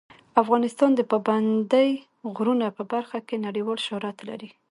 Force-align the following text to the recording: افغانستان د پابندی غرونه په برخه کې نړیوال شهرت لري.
افغانستان 0.41 0.91
د 0.95 1.01
پابندی 1.11 1.89
غرونه 2.35 2.67
په 2.77 2.83
برخه 2.93 3.17
کې 3.27 3.35
نړیوال 3.47 3.79
شهرت 3.87 4.17
لري. 4.29 4.49